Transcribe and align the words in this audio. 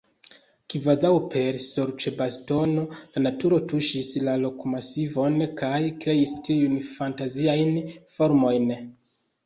Kvazaŭ 0.73 1.11
per 1.33 1.59
sorĉbastono 1.65 2.87
la 2.95 3.23
naturo 3.27 3.61
tuŝis 3.73 4.11
la 4.25 4.35
rokmasivon 4.47 5.41
kaj 5.63 5.77
kreis 6.03 6.37
tiujn 6.49 6.85
fantaziajn 6.93 7.83
formojn. 8.21 8.79